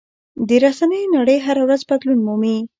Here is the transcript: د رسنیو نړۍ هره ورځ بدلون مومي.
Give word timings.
د 0.47 0.49
رسنیو 0.63 1.11
نړۍ 1.17 1.37
هره 1.45 1.61
ورځ 1.65 1.81
بدلون 1.89 2.19
مومي. 2.27 2.57